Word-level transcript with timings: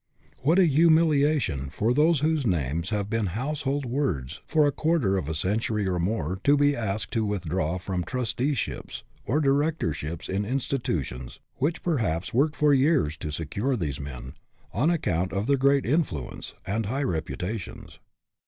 What 0.39 0.57
a 0.57 0.65
humiliation 0.65 1.69
for 1.69 1.93
those 1.93 2.21
whose 2.21 2.43
names 2.43 2.89
have 2.89 3.07
been 3.07 3.27
household 3.37 3.85
words 3.85 4.41
for 4.47 4.65
a 4.65 4.71
quarter 4.71 5.15
of 5.15 5.29
a 5.29 5.35
century 5.35 5.87
or 5.87 5.99
more 5.99 6.39
to 6.43 6.57
be 6.57 6.75
asked 6.75 7.11
to 7.13 7.23
withdraw 7.23 7.77
from 7.77 8.03
trusteeships 8.03 9.03
or 9.27 9.39
directorships 9.39 10.27
in 10.27 10.41
institu 10.41 11.03
tions 11.03 11.39
which 11.57 11.83
perhaps 11.83 12.33
worked 12.33 12.55
for 12.55 12.73
years 12.73 13.15
to 13.17 13.29
secure 13.31 13.75
these 13.75 13.99
men, 13.99 14.33
on 14.73 14.89
account 14.89 15.33
of 15.33 15.45
their 15.45 15.55
great 15.55 15.85
influence, 15.85 16.55
and 16.65 16.87
high 16.87 17.03
reputations. 17.03 17.99